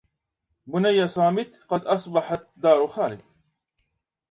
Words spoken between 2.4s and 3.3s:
دار خالد